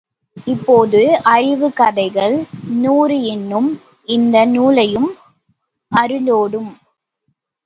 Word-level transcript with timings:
இப்போது, 0.45 1.21
அறிவுக் 1.23 1.75
கதைகள் 1.75 2.35
நூறு 2.77 3.21
என்னும் 3.23 3.69
இந்த 4.09 4.45
நூலையும், 4.45 5.09
அருளோடும். 5.91 6.71